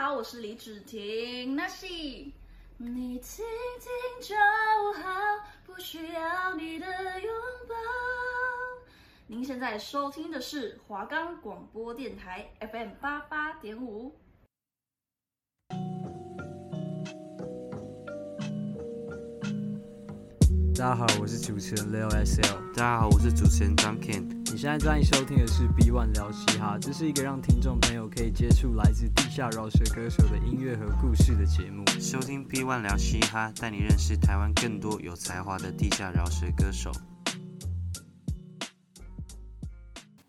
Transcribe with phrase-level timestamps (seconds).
[0.00, 1.56] 好，我是李芷婷。
[1.56, 1.84] 那是
[2.76, 3.44] 你听
[3.80, 3.90] 听
[4.22, 4.36] 就
[5.02, 5.10] 好，
[5.66, 6.86] 不需要你的
[7.20, 7.32] 拥
[7.68, 7.74] 抱。
[9.26, 14.14] 您现在收听的是华冈广播电台 FM 八八点五。
[20.76, 22.72] 大家好，我是主持人 Leo SL。
[22.72, 24.37] 大家好，我是主持人张 Ken。
[24.50, 31.84] 你现在正在收听的是 B One 聊嘻哈，这是一个让听众朋友可以接触来自地下饶舌歌手的音乐和故事的节目。
[32.00, 36.90] 收听 B One 聊嘻哈，带你认识台湾更多有才华的地下饶舌歌手。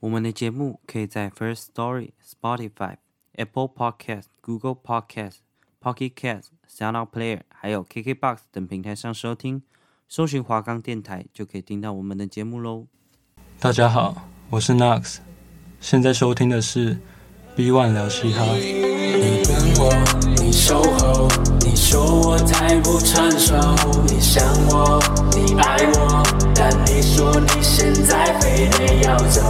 [0.02, 2.98] 我们的节目可以在 First Story、Spotify、
[3.36, 5.38] Apple Podcast、Google Podcast、
[5.82, 9.64] Pocket Cast、SoundOut Player，还有 KKBox 等平台上收听。
[10.10, 12.88] 搜寻华冈电台就可以听到我们的节目喽。
[13.62, 14.16] 大家好，
[14.50, 15.18] 我是 Nox，
[15.82, 16.98] 现在收听的是
[17.58, 18.46] B One 聊嘻哈。
[18.56, 19.94] 你等我，
[20.38, 21.28] 你守候，
[21.60, 23.56] 你说我太不成熟，
[24.08, 25.04] 你想我，
[25.36, 26.24] 你爱我，
[26.56, 29.42] 但你说你现在非得要走。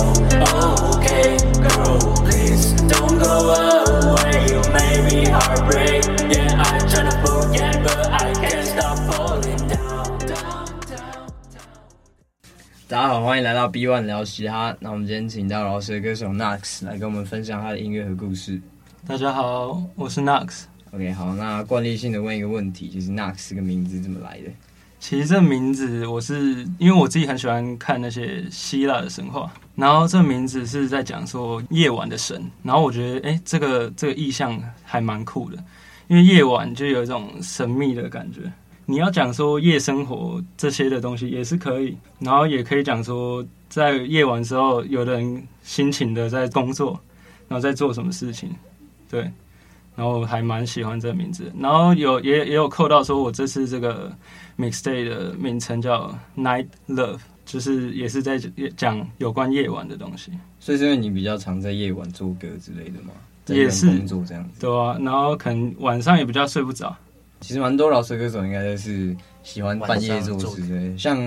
[0.89, 6.01] OK girl, please don't go away, you made me heartbreak.
[6.33, 9.48] Yeah, I try to forget, but I can't stop falling
[12.89, 14.75] 大家好，欢迎来到 B One 聊嘻哈。
[14.79, 18.59] 那我们今天请到饶舌歌手 Knox 来跟我们分享他的音乐和故事。
[19.05, 20.63] 大家好，我是 Knox。
[20.89, 24.49] OK，好，那惯例性的问一个问题，就是 Knox 这个名字怎么来的？
[24.99, 35.63] 其实这名字我是因为我自己很喜欢看那些希腊的神话，然后这名字是在讲说夜晚的神，然后我觉得哎，这个这个意象还蛮酷的，
[36.07, 38.51] 因为夜晚就有一种神秘的感觉。
[38.89, 46.99] 你要讲说夜生活这些的东西也是可以，然后也可以讲说在夜晚时候，有的人辛勤的在工作，
[47.47, 48.49] 然后在做什么事情，
[49.07, 49.21] 对，
[49.95, 54.11] 然后还蛮喜欢这个名字，然后有也也有扣到说我这次这个
[54.57, 58.39] mixtape 的名称叫 Night Love，就是也是在
[58.75, 60.31] 讲有关夜晚的东西。
[60.59, 63.11] 所以是因为你比较常在夜晚做歌之类的吗？
[63.45, 66.97] 也是工作这样子，对啊，然后可能晚上也比较睡不着。
[67.39, 71.17] 其实蛮多老舌歌手应该都是喜欢半夜做事的，像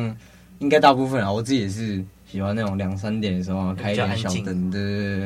[0.59, 5.25] 应该大部分啊，我自己也是喜欢那种两三点的时候开一点小灯，对对对，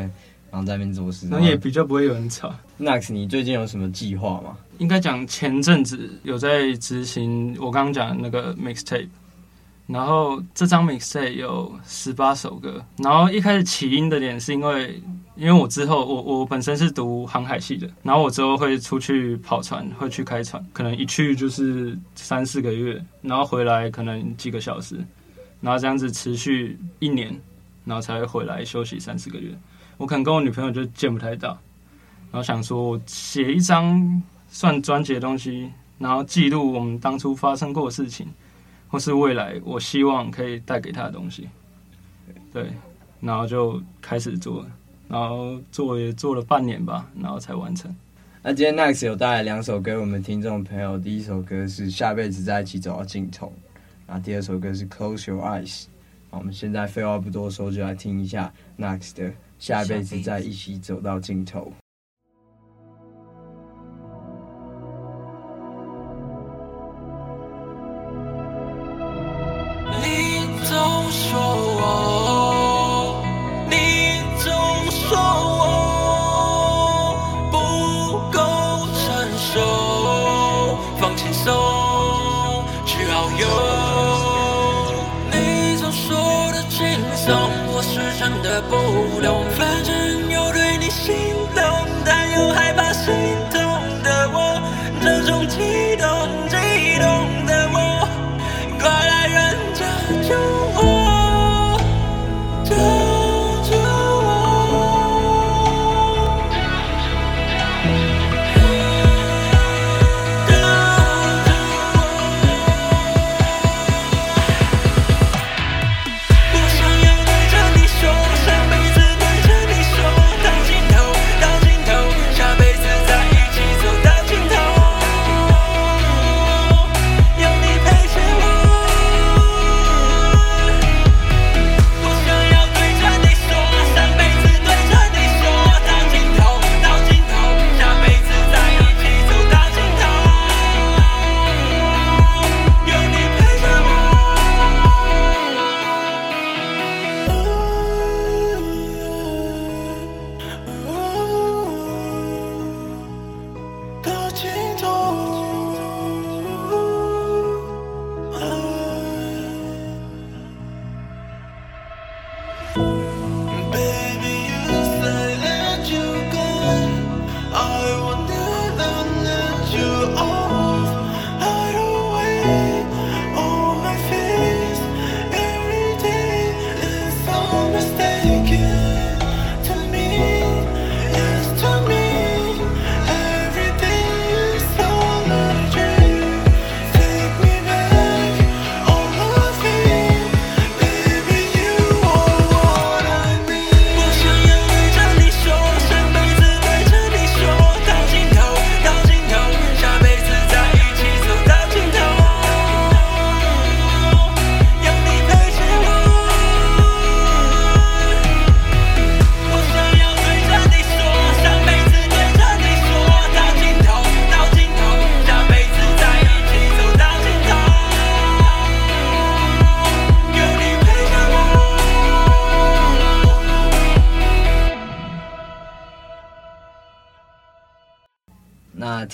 [0.50, 2.54] 然后在那边做事，那也比较不会有人吵。
[2.78, 4.56] Knox，你最近有什么计划吗？
[4.78, 9.08] 应该讲前阵子有在执行我刚刚讲的那个 mixtape。
[9.86, 15.00] 然后这张 mixtape 有十八首歌，然后一开始起因的点是因为，
[15.36, 24.96] 因为我之后我我本身是读航海系的，然后我之后会出去跑船，会去开船，可能一去就是三四个月，然后回来可能几个小时，
[25.60, 27.38] 然后这样子持续一年，
[27.84, 29.50] 然后才会回来休息三四个月。
[29.96, 31.50] 我可能跟我女朋友就见不太到，
[32.30, 38.26] 然后想说写一张算专辑的东西，然后记录我们当初发生过的事情。
[38.88, 41.48] 或是未来，我希望可以带给她的东西，
[42.52, 42.70] 对，
[43.20, 44.64] 然后就开始做，
[45.08, 47.94] 然后做也做了半年吧，然后才完成。
[48.42, 53.46] 那今天 Next 有带来两首歌，我们听众朋友，第一首歌是《下辈子在一起走到尽头》，
[54.06, 55.82] 然后第二首歌是《Close Your Eyes》。
[56.30, 59.28] 我们现在废话不多说，就来听一下 NEX 的
[59.58, 61.72] 《下辈子在一起走到尽头》。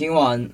[0.03, 0.45] 听完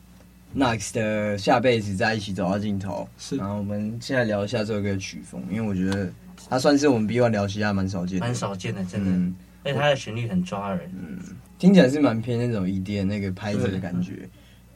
[0.54, 6.12] Nax 的下辈子再一起走到尽头，是然后我们现在聊一下这首歌的曲风，因为我觉得
[6.50, 9.10] 它算是我们 B One 聊嘻哈蛮少见的，蛮少见的，真的。
[9.10, 9.34] 嗯，
[9.64, 11.18] 而且它的旋律很抓人，嗯
[11.58, 14.28] 听起来是蛮偏那种 EDM 那个拍子的感觉。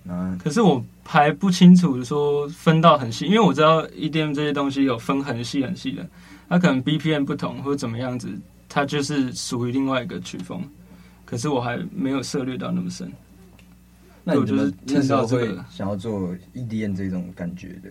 [0.09, 6.09] 啊，可是我还不清楚说分到很细，因为我知道 EDM 这些东西有分很细很细的，
[6.49, 8.27] 它可能 BPM 不同或者怎么样子，
[8.71, 10.63] 它就是属于另外一个曲风。
[11.27, 13.13] 可是我还没有涉猎到那么深。
[14.25, 17.91] 那我就是听到这个会想要做 EDM 这种感觉的？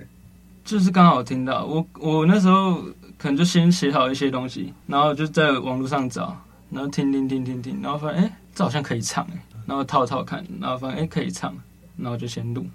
[0.64, 2.82] 就是刚好听到我，我那时候
[3.18, 6.36] 可能就先写好一些东西，然后就在网络上找，
[6.70, 11.56] 然后听听听听听，然后发现哎、欸，这好像可以唱哎，然后套套看，然后发现哎、欸、可以唱。
[11.98, 12.66] 然后就先录，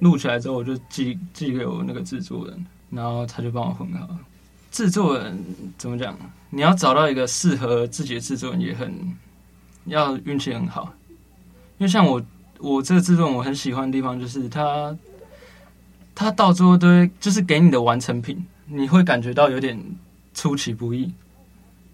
[0.00, 4.06] 录起来之后我就寄寄给我那个制作人，然后他就帮我混好。
[4.70, 5.42] 制作人
[5.78, 6.14] 怎么讲？
[6.50, 8.92] 你要找到一个适合自己的制作人也很
[9.86, 10.92] 要运气很好，
[11.78, 12.20] 因为像我
[12.58, 14.96] 我这个制作人我很喜欢的地方就是它，
[16.14, 19.78] 它到最后都会就是给你的完成品，你会感觉到有点
[20.34, 21.12] 出其不意，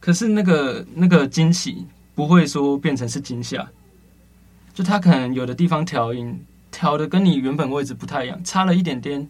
[0.01, 3.69] 可是那个那个惊喜不会说变成是惊吓，
[4.73, 6.45] 就它可能有的地方调音。
[6.77, 9.25] 调的跟你原本位置不太一样，差了一点点，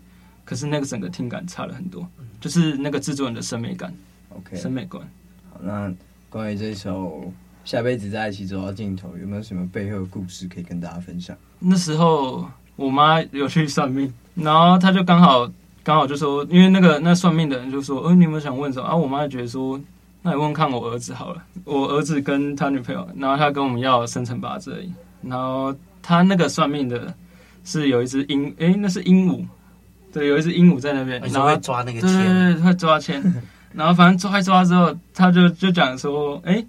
[0.47, 2.09] 可是那个整个听感差了很多，
[2.41, 3.95] 就是那个制作人的审美感
[4.31, 5.07] ，OK，审美观。
[5.51, 5.93] 好，那
[6.31, 7.31] 关于这首
[7.65, 11.37] 下辈子在一起走到尽头，有没有什么背后的故事可以跟大家分享？
[11.59, 12.47] 那时候
[12.77, 15.51] 我妈有去算命，然后她就刚好
[15.83, 18.87] 刚好就说，因为那个那算命的人就说，呃，你有没有想问什么？
[18.87, 19.81] 啊，我妈就觉得说，
[20.23, 27.13] 那你问看我儿子好了，我儿子跟他女朋友，然后他跟我们要生辰八字而已，然后他那个算命的。
[27.67, 29.43] 是有一只鹦，哎、欸，那是鹦鹉，
[30.13, 36.67] 对，有一只鹦鹉在那边，然后会抓那个签，对对对，会抓签，然后反正抓一抓之后，他就就讲说，哎、欸，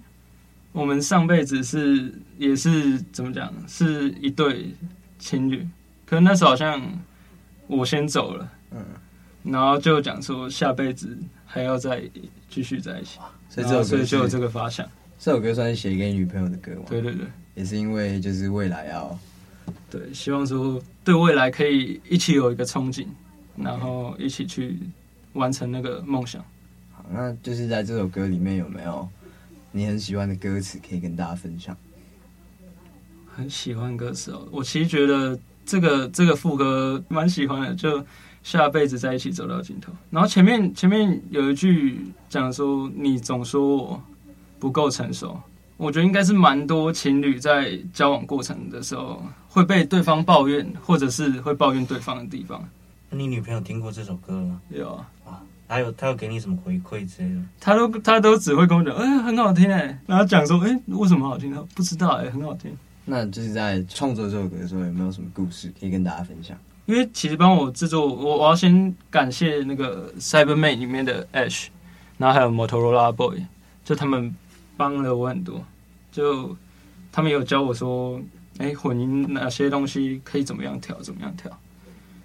[0.76, 4.74] 我们上辈子是也是怎么讲，是一对
[5.18, 5.66] 情侣，
[6.04, 6.82] 可是那时候好像
[7.66, 8.84] 我先走了，嗯，
[9.42, 12.02] 然后就讲说下辈子还要再
[12.50, 13.18] 继续在一起，
[13.48, 14.86] 所以这首歌所以就有这个发想，
[15.18, 16.82] 这首歌算是写给女朋友的歌吗？
[16.90, 17.24] 对对对，
[17.54, 19.18] 也是因为就是未来要。
[19.88, 23.06] 对，希望说对未来可以一起有一个憧憬，
[23.56, 24.78] 然后一起去
[25.32, 26.44] 完成那个梦想。
[26.92, 29.08] 好，那就是在这首歌里面有没有
[29.76, 31.76] 你很喜欢的歌词可以跟大家分享？
[33.26, 38.02] 很喜欢歌词哦，我其实觉得这个这个副歌蛮喜欢的，就
[38.42, 39.92] 下辈子在一起走到尽头。
[40.08, 44.02] 然后前面前面有一句讲说，你总说我
[44.58, 45.38] 不够成熟。
[45.76, 52.66] 我觉得应该是蛮多情侣在交往过程的时候会被对方抱怨，或者是会抱怨对方的地方。
[53.10, 54.58] 那你女朋友听过这首歌吗？
[54.70, 55.10] 有啊。
[55.26, 57.40] 啊，还有他有给你什么回馈之类的？
[57.60, 59.98] 他都他都只会跟我讲，哎，很好听哎。
[60.06, 61.52] 然后讲说，哎，为什么好听？
[61.54, 62.70] 他不知道哎，很好听。
[63.04, 66.56] 那就是在创作这首歌的时候，有没有什么故事可以跟大家分享？
[66.86, 71.66] 因为其实帮我制作，我我要先感谢那个 Cybermate 里面的 Ash，
[72.18, 73.44] 然后还有 Motorola Boy，
[73.84, 74.34] 就他们。
[74.78, 75.64] 帮了我很多，
[76.12, 76.54] 就
[77.10, 78.20] 他们有教我说，
[78.58, 81.50] 哎，混音哪些东西可以怎么样调，怎么样调。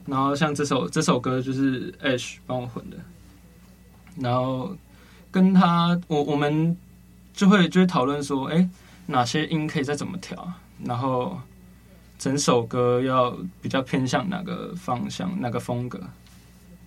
[0.05, 2.97] 然后像这首这首歌就是 Ash 帮我混的，
[4.17, 4.75] 然后
[5.29, 6.75] 跟他我我们
[7.33, 8.69] 就会就会讨论说，哎，
[9.05, 10.51] 哪些音可以再怎么调，
[10.83, 11.39] 然后
[12.19, 15.99] 整首歌要比较偏向哪个方向，哪个风格。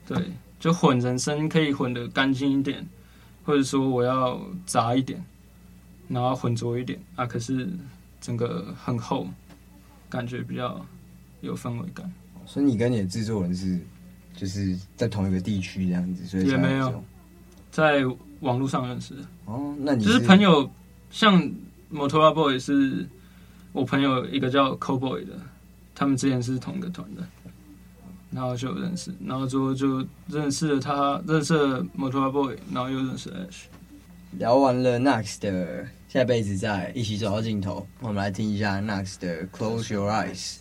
[0.07, 2.87] 对，就混人声可以混的干净一点，
[3.45, 5.25] 或者说我要杂一点。
[6.07, 7.67] 然后浑浊一点啊，可是
[8.21, 9.27] 整个很厚，
[10.11, 10.85] 感觉比较
[11.41, 12.13] 有氛围感。
[12.45, 13.81] 所以你跟你的制作人是
[14.37, 17.03] 就是在同一个地区这样子，所以也没有
[17.75, 18.05] 在
[18.39, 19.75] 网络上认识的哦。
[19.81, 20.71] 那你是就是朋友，
[21.11, 21.43] 像
[21.93, 23.05] Motorola Boy 是
[23.73, 25.33] 我朋友一个叫 Cowboy 的，
[25.93, 27.27] 他们之前是同一个团的，
[28.31, 33.65] 然后就认识，然后之后就认识了他，认识了 Motorola Boy，然后又认识了 Ash。
[34.39, 40.59] 聊完了 Nax 的下辈子再一起走到尽头，我们来听一下 Nax 的 Close Your Eyes。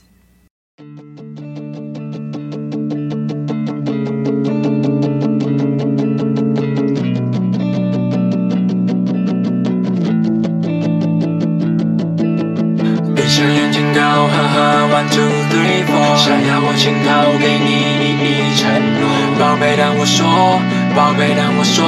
[16.76, 17.70] 想要我亲口给你
[18.02, 18.66] 一一承
[19.00, 19.02] 诺，
[19.40, 20.60] 宝贝当我说。
[20.96, 21.84] 宝贝，当我说，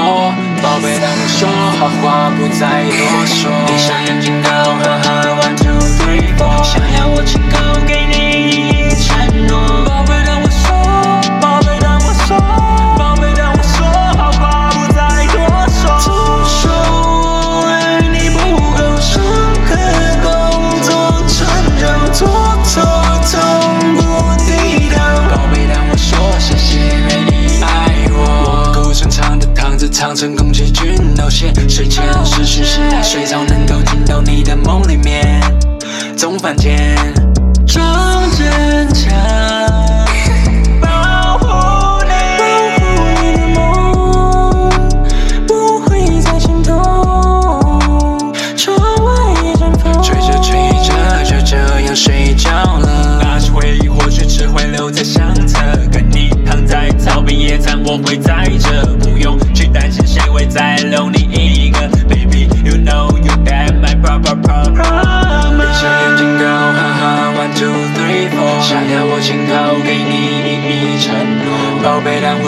[0.62, 3.52] 宝贝，当我说，好话不再多说。
[3.68, 4.50] 闭上眼睛，高
[4.82, 5.08] 哈哈
[5.42, 7.54] ，one two three four，想要我亲口
[7.86, 8.15] 给你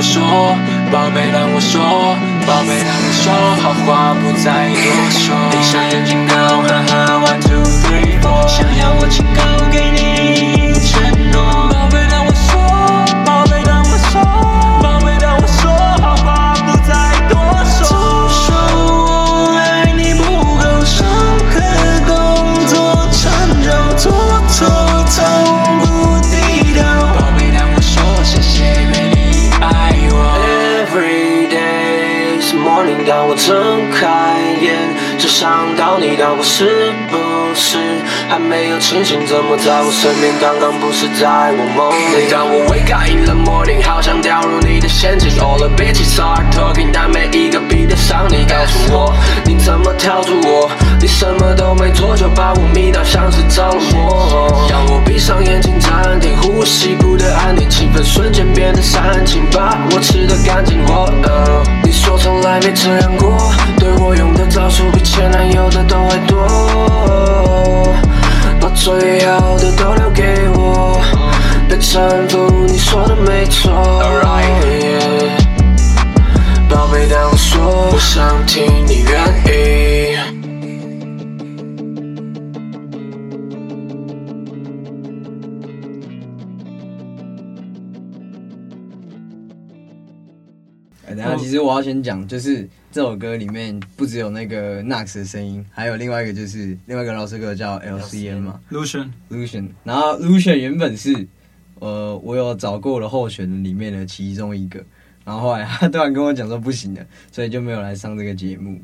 [0.07, 0.55] 说，
[0.89, 1.83] 宝贝让我说，
[2.47, 3.27] 宝贝让我说，
[3.61, 5.35] 好话不再多说。
[5.51, 8.47] 闭上眼睛，Go，哈哈，One two three four。
[8.47, 10.06] 想要我亲口给你
[33.47, 34.75] 睁开眼，
[35.17, 37.26] 只想到你，到我是不。
[37.57, 37.77] 是
[38.29, 40.31] 还没有清醒，怎么在我身边？
[40.39, 42.29] 刚刚不是在我梦里。
[42.31, 45.31] 当我 wake up in the morning，好想掉入你的陷阱。
[45.39, 48.45] All the bitches are talking，但没一个比得上你。
[48.45, 50.69] 告诉我你怎么跳出我？
[51.01, 54.67] 你什么都没做就把我迷倒，像是着了魔。
[54.69, 60.79] 让我闭上眼睛，暂停呼吸，不得安宁，气氛瞬间变得煽情，把我吃得干净。
[60.87, 67.46] 我呃，你说从来没这样过，对我用的招数比前男友的都还多。
[68.59, 70.99] 把最好的都留给我，
[71.67, 73.71] 别搀扶，你说的没错。
[76.69, 79.11] 宝贝，当我说，我想听你愿
[79.45, 80.36] 意。
[91.15, 92.67] 等下，其实我要先讲，就是。
[92.89, 99.67] 这首歌里面不只有那个 Nax 的声音，还有另外一个就是另外一个饶舌歌叫 LCN 嘛，Lucian Lucian。
[99.83, 101.27] 然后 Lucian 原本是
[101.79, 104.83] 呃我有找过的候选人里面的其中一个，
[105.23, 108.81] 然后后来他突然跟我讲说不行了，所以就没有来上这个节目。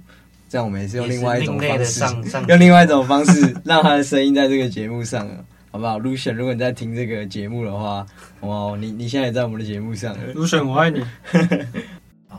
[0.48, 2.04] 这样我们也是用另外一种方式，
[2.50, 8.06] 用另外一种方式让他的声音在这个节目上了，好不好？Lucian，如果你在听这个节目的话，
[8.42, 11.04] 哇，你你现在也在我们的节目上了，Lucian，我爱你。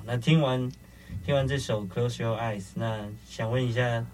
[0.07, 0.71] 那听完。
[1.25, 4.05] 听完这首《Close Your Eyes》，那想问一下，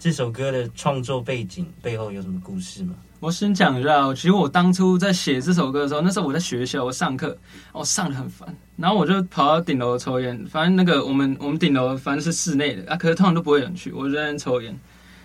[0.00, 2.94] 这首歌的创作背景背后有什么故事吗？
[3.20, 7.36] 我先讲一下，其实我当初在写这首歌的时候，那时候我在学校，我上课，
[7.72, 10.44] 我上得很烦，然后我就跑到顶楼抽烟。
[10.46, 14.76] 反正那个我们我们顶楼反正是室内的啊，可是通常都不会有人去，我就在那抽烟，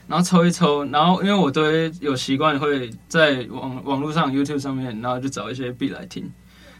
[0.08, 6.32] 然后抽一抽，然后因为我都有习惯会在网网络上 YouTube 上面，然后就找一些 B 来听，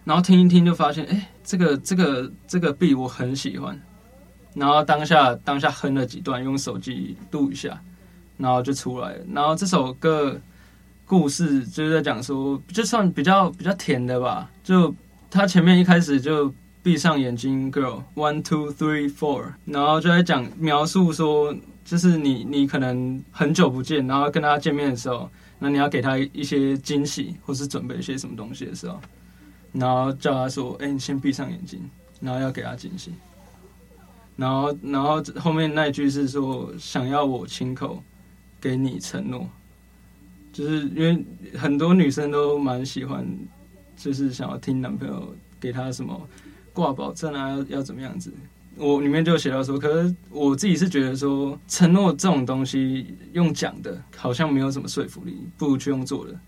[0.04, 3.80] 然后听一听就发现，哎，这个这个这个 B 我很喜欢。
[4.54, 7.82] 然后当下当下哼了几段，用手机录一下，
[8.38, 9.16] 然后就出来。
[9.32, 10.40] 然后这首歌
[11.06, 14.50] 故事就是在讲说，就算比较比较甜的吧。
[14.64, 14.94] 就
[15.30, 16.54] 他前面一开始就
[16.84, 21.56] 闭上眼睛，girl one two three four，然后就在讲描述说，
[21.86, 25.30] 就是你你可能很久不见，然后跟他见面的时候，
[25.60, 29.00] 那你要给他一些惊喜，或是准备一些什么东西的时候，
[29.74, 31.80] 然后叫他说，哎，你先闭上眼睛，
[32.20, 33.12] 然后要给他惊喜。
[34.38, 38.02] 然后，然后后面那一句是说，想要我亲口
[38.60, 39.48] 给你承诺，
[40.52, 41.24] 就是因为
[41.58, 43.26] 很多女生都蛮喜欢，
[43.96, 46.20] 就是想要听男朋友给她什么
[46.74, 48.34] 挂保证啊，要要怎么样子。
[48.78, 56.40] 我里面就写到说，可是我自己是觉得说，承诺这种东西用讲的，好像没有什么说服力，不如去用做的。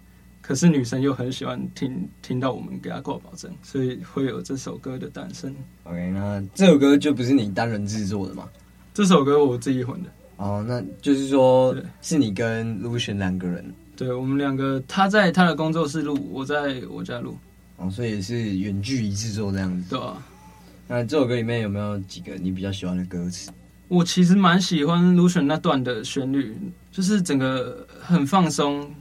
[0.44, 5.56] 可是女生又很喜欢听听到我们给她挂保证，所以会有这首歌的诞生。
[5.86, 8.48] OK，那这首歌就不是你单人制作的吗？
[8.94, 10.10] 这首歌我自己混的。
[10.36, 13.74] 哦，那就是说是你跟 Lucian 两个人。
[13.96, 17.38] 对，我们两个，他在他的工作室录，我在我家录。
[17.78, 19.92] 哦，所以是远距离制作这样子。
[19.92, 20.22] 对啊。
[20.90, 23.50] 那这首歌里面有没有几个你比较喜欢的歌词？
[23.88, 26.54] 我其实蛮喜欢 Lucian 那段的旋律，
[26.92, 28.94] 就是整个很放松。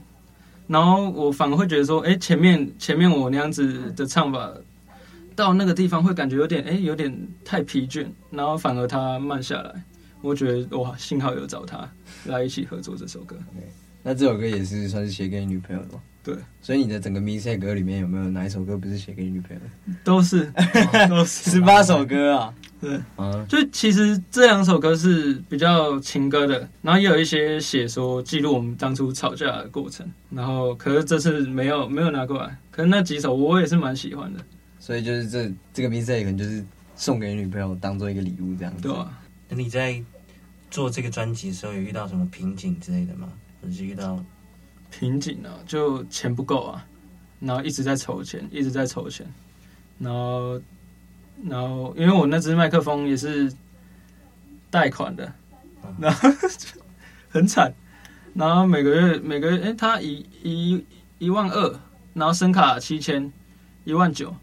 [0.67, 4.51] 然后我反而会觉得说，哎，前面前面我那样子的唱法，
[5.35, 8.05] 到那个地方会感觉有点，哎，有点太疲倦。
[8.31, 9.83] 然后反而他慢下来，
[10.21, 11.89] 我觉得哇，幸好有找他
[12.25, 13.35] 来一起合作这首歌。
[14.03, 16.01] 那这首歌也是算是写给你女朋友的吗？
[16.23, 19.93] 对，所以你的整个 mixtape 歌里面有没有哪一首歌不是写给你女朋友的？
[20.05, 20.49] 都是
[21.09, 34.39] 都是十八首歌啊，对，啊，就其实这两首歌是比较情歌的，然后也有一些写说记录我们当初吵架的过程，然后可是这次没有没有拿过来，可是那几首我也是蛮喜欢的，
[34.79, 36.63] 所以就是这这个 mixtape 可能就是
[36.95, 38.83] 送给女朋友当做一个礼物这样子。
[38.83, 40.01] 对啊，那你在
[40.71, 43.27] 做这个专辑的时候有遇到什么瓶颈之类的吗？
[43.71, 44.23] 是遇到
[44.91, 46.85] 瓶颈啊，就钱不够啊，
[47.39, 49.25] 然后一直在筹钱，一直在筹钱，
[49.99, 50.61] 然后
[51.43, 53.51] 然后因为我那只麦克风也是
[54.69, 55.33] 贷款的，
[55.99, 56.29] 然后
[57.29, 57.73] 很惨，
[58.33, 60.85] 然后每个月每个月哎，他一一
[61.19, 61.79] 一万二，
[62.13, 63.31] 然后声卡七千，
[63.83, 64.35] 一万九，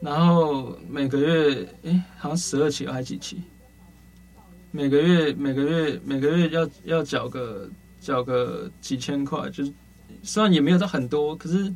[0.00, 3.42] 然后每个月哎好像十二期还几期，
[4.74, 7.70] 每个月每个月每个月要要缴个。
[8.04, 9.72] 缴个几千块，就是
[10.22, 11.72] 虽然也没有到很多，可是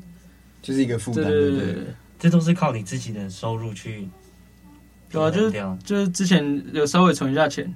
[0.60, 1.84] 就是一个负担，对对对对，
[2.18, 4.06] 这都是靠你自己的收入去。
[5.10, 7.74] 对啊，就是就是之前有稍微存一下钱，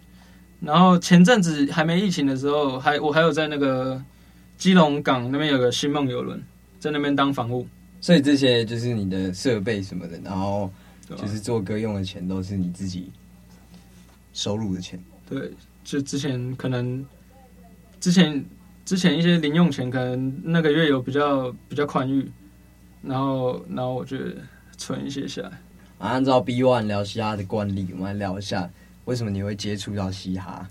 [0.61, 3.99] 然后前阵子还没疫情的时候，还我还有在那个
[4.59, 6.39] 基隆港那边有个星梦游轮，
[6.79, 7.67] 在那边当房务，
[8.03, 10.71] 所以这些就是你的设备什么的，然后
[11.17, 13.11] 就是做歌用的钱都是你自己
[14.35, 15.03] 收入的钱。
[15.29, 15.51] 对，
[15.85, 17.05] 就之前可能。
[18.01, 18.45] 之前
[18.85, 22.29] 之前一些零用钱可能那个月有比较比较宽裕，
[23.01, 24.17] 然后然后我就
[24.77, 25.51] 存一些下来。
[25.99, 28.69] 啊，按照 B One 聊嘻哈的惯例，我们来聊一下
[29.05, 30.69] 为什么你会接触到嘻哈。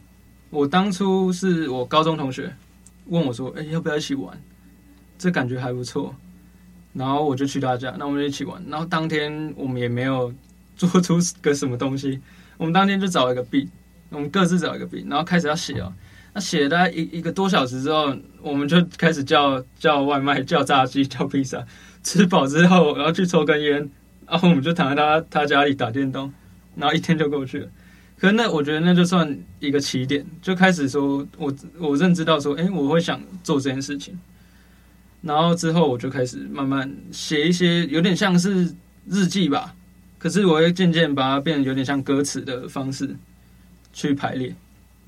[0.49, 2.53] 我当初是我高中同学
[3.05, 4.37] 问我说：“哎、欸，要不要一起玩？
[5.17, 6.13] 这感觉还不错。”
[6.91, 8.61] 然后我就去他家，那我们就一起玩。
[8.67, 10.33] 然后当天我们也没有
[10.75, 12.19] 做出个什么东西，
[12.57, 13.69] 我们当天就找了一个 beat，
[14.11, 15.91] 我们各自找一个笔然后开始要写啊。
[16.33, 21.65] 那写了大概一一个多小时之后，我们就开始叫叫外卖、叫炸鸡、叫披萨。
[22.03, 23.87] 吃饱之后，然后去抽根烟，
[24.27, 26.33] 然后我们就躺在他他家里打电动，
[26.75, 27.67] 然后一天就过去了。
[28.17, 34.17] 可那我觉得那就算一个起点，就开始说我我认知到说，哎，我会想做这件事情。
[35.21, 38.73] 然后之后我就开始慢慢写一些有点像是
[39.07, 39.75] 日记吧，
[40.17, 43.15] 可是我会渐渐把它变得有点像歌词的方式
[43.93, 44.53] 去排列。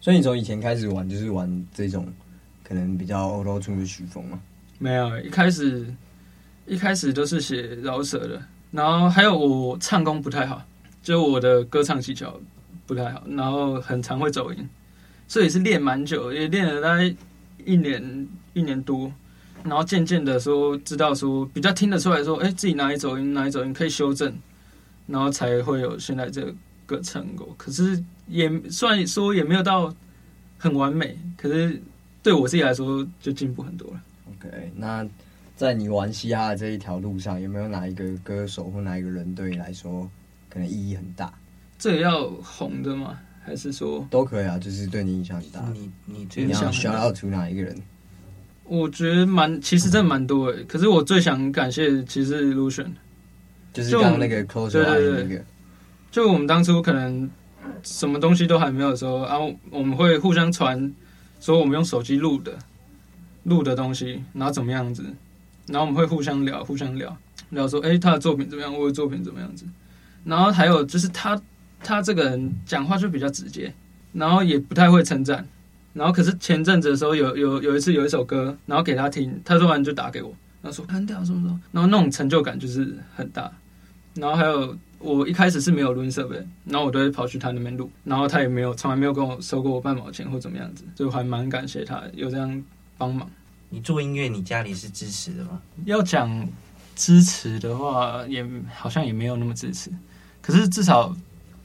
[0.02, 2.06] 所以你从以前开始玩，就是玩这种
[2.64, 4.40] 可能比较 Auto Tune 的曲风吗？
[4.80, 5.86] 没有，一开始
[6.66, 8.42] 一开始都是写饶舌的，
[8.72, 10.62] 然后还有我唱功不太好，
[11.02, 12.38] 就我的歌唱技巧
[12.86, 14.70] 不太好，然后很常会走音，
[15.28, 17.16] 所以是练蛮久，也练了大概
[17.66, 19.10] 一年一年多，
[19.64, 24.34] 然后渐渐的说知道说比较听得出来说，哎，自己哪里走音哪里走音可以修正，
[25.08, 26.54] 然后才会有现在这个
[27.02, 27.54] 成果。
[27.58, 28.04] 可是。
[28.30, 29.94] 也算说也没有到
[30.58, 31.80] 很完美，可是
[32.24, 34.02] 对我自己来说就进步很多了。
[34.30, 35.06] OK，那
[35.58, 40.10] 在你玩嘻哈的这一条路上，有没有哪一个歌手或哪一个人对你来说
[40.50, 41.34] 可能意义很大？
[41.78, 43.20] 这个要红的吗？
[43.44, 44.58] 还是说都可以啊？
[44.58, 45.62] 就是对你影响很大。
[45.74, 47.76] 你你最想 shout out to 哪一个人？
[48.64, 50.64] 我觉得蛮，其实真的蛮多诶。
[50.64, 52.94] 可是我最想感谢的其实是 Lucian，
[53.74, 55.44] 就是刚刚那个 Close Your Eyes 那个。
[56.14, 57.30] 就我们当初可能。
[57.82, 60.94] 什么东西都还没有的时候，然后我们会互相传，
[61.40, 62.58] 说我们用手机录的
[63.44, 65.04] 录的东西，然后怎么样子，
[65.68, 67.18] 然后我们会互相聊，互相聊
[67.52, 69.66] 聊说，哎，他的作品怎么样，我的作品怎么样子，
[70.26, 71.42] 然后还有就是他
[71.82, 73.74] 他这个人讲话就比较直接，
[74.12, 75.46] 然后也不太会称赞，
[75.94, 83.52] 然后可是前阵子的时候有有有一次有一首歌，然后给他听，他说完就打给我，他说很屌什么什么，然后那种成就感就是很大，
[84.16, 84.78] 然后还有。
[85.04, 92.64] 我一开始是没有录音设备，然后我都会跑去他那边录，然后他也没有，从来没有跟我收过我半毛钱或怎么样子，所以我还蛮感谢他有这样
[92.98, 93.30] 帮忙。
[93.68, 95.62] 你做音乐，你家里是支持的吗？
[95.84, 96.48] 要讲
[96.96, 99.92] 支持的话，也好像也没有那么支持，
[100.42, 101.14] 可是至少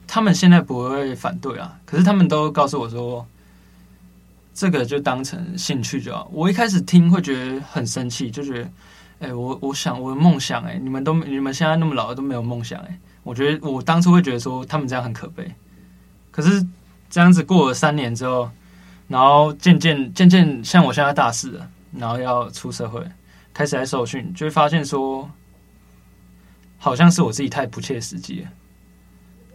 [0.05, 1.79] 他们现在不会反对啊。
[1.85, 3.25] 可是他们都告诉我说，
[4.53, 6.29] 这个就当成兴趣就好。
[6.33, 8.69] 我一开始听会觉得很生气，就觉得，
[9.19, 12.99] 哎，我我想我的梦想，哎，你们都你们现在那么老了都没有梦想，哎。
[13.21, 15.53] 我觉得我当初会觉得说他们这样很可悲，
[16.31, 16.65] 可是
[17.09, 18.49] 这样子过了三年之后，
[19.07, 23.05] 然后渐渐渐渐像我现在大四了，然后要出社会，
[23.53, 25.29] 开始来受训，就会发现说，
[26.77, 28.47] 好像是我自己太不切实际了。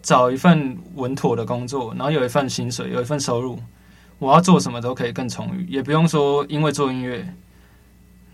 [0.03, 3.59] 找一份稳妥的工作，然后有一份薪水，有一份收入，
[4.19, 7.27] 我要做什么都可以更充裕，也不用说因为做音乐，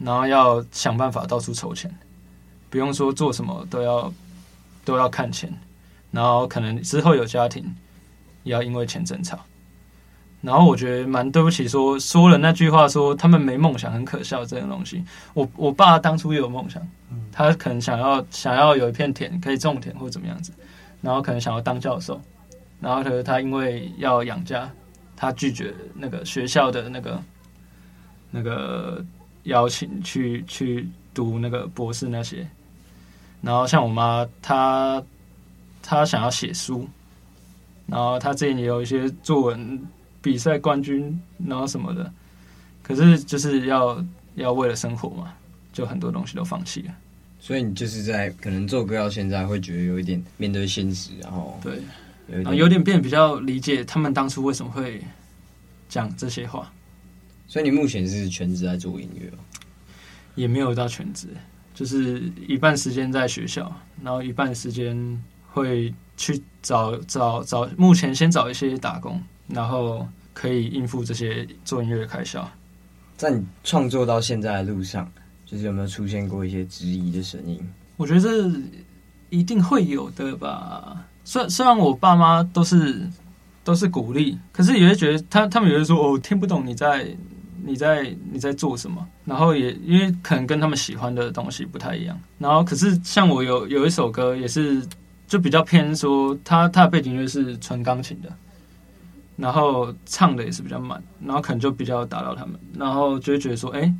[0.00, 1.94] 然后要想办法到处筹钱，
[2.68, 4.12] 不用说做什么都要。
[4.82, 5.52] 都要看钱，
[6.10, 7.62] 然后可能之后有家庭，
[8.44, 9.38] 也要因为钱争吵，
[10.40, 15.04] 然后我觉得蛮对不起说，说说了那句话说他们没梦想很可笑这种东西。
[15.34, 16.82] 我我爸当初也有梦想，
[17.30, 20.50] 他可能想要想要有一片田可以种田或怎么样子，
[21.02, 22.18] 然后可能想要当教授，
[22.80, 24.68] 然后他他因为要养家，
[25.14, 27.22] 他拒绝那个学校的那个
[28.30, 29.04] 那个
[29.50, 32.46] 邀请去去读那个博士那些。
[33.42, 35.02] 然后像我妈，她
[35.82, 36.88] 她想要写书，
[37.86, 39.80] 然后她之前也有一些作文
[40.22, 42.10] 比赛冠军，然后什么的。
[42.82, 45.32] 可是就是要要为了生活嘛，
[45.72, 46.94] 就很多东西都放弃了。
[47.38, 51.80] 所以你就是在可能做歌到现在，会觉得有一点面对现实，然后对，
[52.28, 55.00] 然后有点变比较理解他们当初为什么会
[55.88, 56.70] 讲这些话。
[57.50, 59.38] 所以你目前是全职在做音乐吗？
[60.36, 61.26] 也没有到全职。
[61.74, 72.48] 就是一半时间在学校，然后一半时间会去找找找，目前先找一些打工，然后可以应付这些做音乐的开销。
[73.16, 75.10] 在你创作到现在的路上，
[75.44, 77.60] 就是有没有出现过一些质疑的声音？
[77.96, 78.60] 我觉得这
[79.28, 81.04] 一定会有的吧。
[81.24, 83.08] 虽虽然我爸妈都是
[83.64, 87.08] 都是鼓励，可是也会觉得他他们也会说，哦，听不懂你在。
[87.64, 89.06] 你在你在做什么？
[89.24, 92.18] 然后也因为可能跟他们喜欢的东西不太一样。
[92.38, 94.82] 然后可是像我有有一首歌也是
[95.26, 98.32] 就比较偏说，他他的背景音乐是纯钢琴的，
[99.36, 103.94] 然后唱的也是比较慢，然后可能就比较打到他们，然后就会觉得说，哎，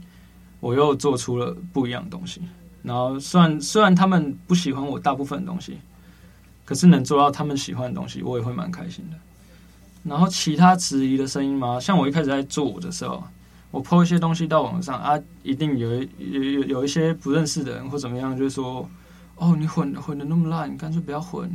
[0.60, 2.40] 我又做出了不一样的东西。
[2.82, 5.78] 然后虽然虽然他们不喜欢我大部分的东西，
[6.64, 9.16] 可是能做到他们喜欢的东西，我也会蛮开心的。
[10.02, 13.22] 然后其他质疑的声音吗，像我一开始在做的时候。
[13.70, 18.88] 我 po 一些东西到网上啊，一定有有有有一些不认识的人或怎么样，就是说，
[19.36, 21.48] 哦，你混混的那么烂，干脆不要混，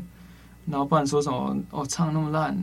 [0.65, 2.57] 然后不然说什么，哦，唱那么烂，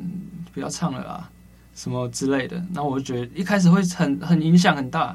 [0.55, 1.29] 不要唱了啦，
[1.75, 2.65] 什么之类的。
[2.73, 5.15] 那我就觉得一开始会很很影响很大，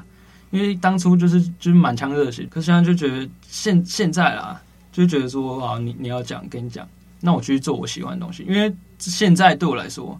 [0.50, 6.88] 因为当初就是就是满腔热血，可是现在就觉得现现在啦，就觉得说啊，你你要讲跟你讲，
[7.20, 10.16] 那我去做我喜欢的东西，因为现在对我来说，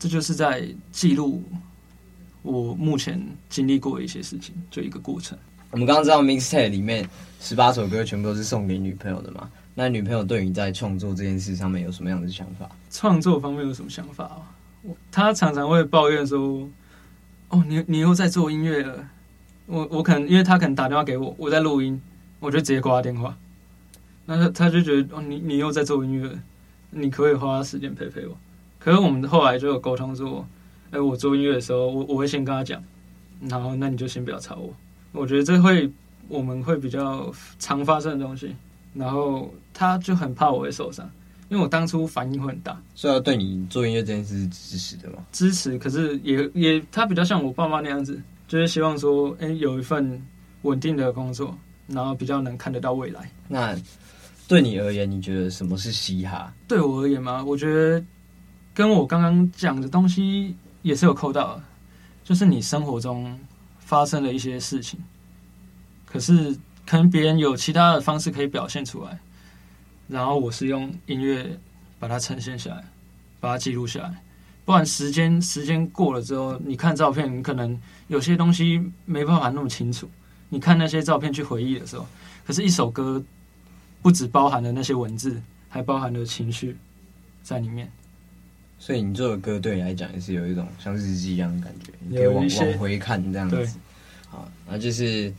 [0.00, 1.44] 这就是在记录。
[2.46, 5.36] 我目前经历过的一些事情，就一个过程。
[5.72, 7.06] 我们刚刚知道 mixtape 里面
[7.40, 9.50] 十八首歌全部都是送给女朋友的嘛？
[9.74, 12.70] 那女朋友对你在创作这件事上面有什么样的想法？
[12.88, 14.40] 创作方面有什么想法啊？
[15.10, 16.66] 她常常会抱怨说
[17.50, 19.06] ：“哦，你你又在做音乐了。”
[19.66, 22.00] 我我可能因为她可能打电话给我，我在录音，
[22.38, 23.36] 我就直接挂电话。
[24.24, 26.30] 那她她就觉得：“哦，你你又在做音乐，
[26.90, 28.38] 你可以花时间陪陪我。”
[28.78, 30.46] 可是我们后来就有沟通说。
[30.90, 32.82] 哎，我做音乐的时候，我我会先跟他讲，
[33.40, 34.74] 然后那你就先不要吵我。
[35.12, 35.90] 我觉得这会
[36.28, 38.54] 我们会比较常发生的东西。
[38.94, 41.06] 然后他就很怕我会受伤，
[41.50, 42.80] 因为我当初反应会很大。
[42.94, 45.18] 所以要对你做音乐这件事是支持的吗？
[45.30, 48.18] 支持，可是也也他比较像我爸妈那样子，
[48.48, 50.18] 就是希望说，哎，有一份
[50.62, 51.54] 稳定的工作，
[51.88, 53.30] 然后比较能看得到未来。
[53.48, 53.78] 那
[54.48, 56.50] 对你而言，你觉得什么是嘻哈？
[56.66, 57.44] 对我而言吗？
[57.44, 58.02] 我觉得
[58.72, 60.56] 跟我刚刚讲的东西。
[60.86, 61.60] 也是有扣到，
[62.22, 63.36] 就是你生活中
[63.80, 65.00] 发生的一些事情，
[66.04, 69.18] 可是可能别人有其他的方式可以表现出来，
[70.06, 71.58] 然后我是用音乐
[71.98, 72.84] 把它呈现下来，
[73.40, 74.22] 把它记录下来。
[74.64, 80.08] 不然时间时间过了之后，你看照片，你可能有些东西没办法那么清楚。
[80.48, 82.06] 你看那些照片去回忆的时候，
[82.46, 83.20] 可是一首歌
[84.02, 86.76] 不只包含了那些文字，还包含了情绪
[87.42, 87.90] 在里面。
[88.78, 93.78] 所以你这首歌对你来讲也是有一种像日记一样的感觉，你可以往往回看这样子。
[94.28, 95.32] 好，那就是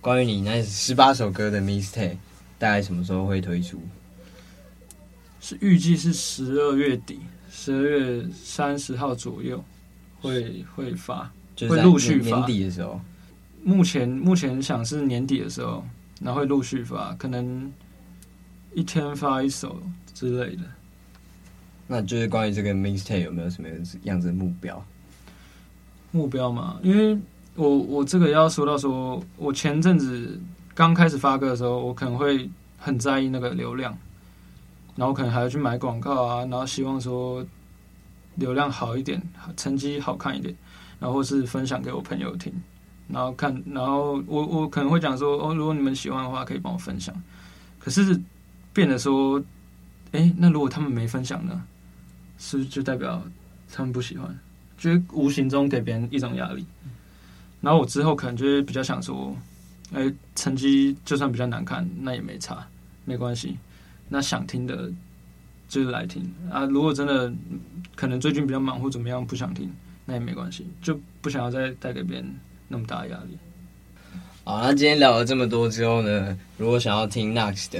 [0.00, 2.16] 关于你那十八首歌的 mistake，
[2.58, 3.80] 大概什么时候会推出？
[5.40, 9.62] 是预计是十二月底，十二月三十号左右
[10.20, 12.36] 会会发，就是会陆续发。
[12.38, 13.00] 年底的时候。
[13.62, 15.84] 目前目前想是年底的时候，
[16.18, 17.70] 然后会陆续发，可能
[18.72, 19.78] 一天发一首
[20.14, 20.62] 之类的。
[21.92, 23.68] 那就是关于这个 mixtape 有没有什么
[24.04, 24.80] 样子的目标？
[26.12, 27.18] 目标嘛，因为
[27.56, 30.40] 我我这个要说到说，我前阵子
[30.72, 32.48] 刚开始发歌的时候，我可能会
[32.78, 33.92] 很在意那个流量，
[34.94, 37.44] 然后可能还要去买广告啊，然后希望说
[38.36, 39.20] 流量好一点，
[39.56, 40.54] 成绩好看一点，
[41.00, 42.52] 然后是分享给我朋友听，
[43.08, 47.12] 然后看，然后我我可能会讲说，哦，如果你们喜欢的话，可以帮我分享。
[47.80, 48.20] 可是
[48.72, 49.42] 变得说，
[50.12, 51.60] 哎，那如果他们没分享呢？
[52.40, 53.22] 是不是就代表
[53.72, 54.36] 他们不喜欢？
[54.76, 56.64] 就是无形中给别人一种压力。
[57.60, 59.36] 然后我之后可能就会比较想说，
[59.92, 62.66] 哎，成绩就算比较难看，那也没差，
[63.04, 63.58] 没关系。
[64.08, 64.90] 那想听的，
[65.68, 66.64] 就是来听啊。
[66.64, 67.30] 如果真的
[67.94, 69.70] 可能最近比较忙或怎么样不想听，
[70.06, 72.34] 那也没关系，就不想要再带给别人
[72.66, 73.36] 那么大的压力。
[74.44, 77.78] 好，那今天聊了这么多之后呢，如果想要听 Nux 的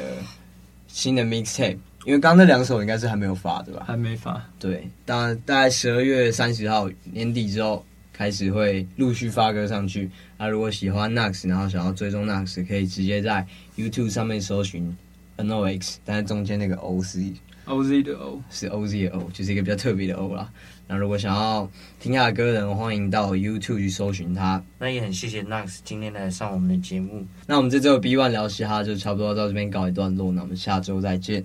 [0.86, 3.84] 新的 mixtape，因为刚刚那两首应该是还没有发对吧？
[3.86, 4.42] 还没发。
[4.58, 10.10] 对，当大概十二月三十号年底之后开始会陆续发歌上去。
[10.38, 14.96] 那如果喜欢 Knux，然后想要追踪 Knux，可以直接在 YouTube 上面搜寻
[15.36, 17.22] NOX，但是中间那个 O 是
[17.66, 20.50] OZ 的 O，是 OZ 的 O，就是一个比较特别的 O 啦。
[20.88, 24.60] 那如果想要听他的歌的人，欢迎到 YouTube 去搜寻他。
[24.78, 27.24] 那也很谢谢 Knux 今天来上我们的节目。
[27.46, 31.44] 那我们这周的 B One 聊嘻哈就差不多到这边告一段落，那我们下周再见，